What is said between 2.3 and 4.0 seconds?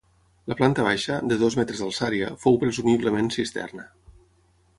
fou presumiblement cisterna.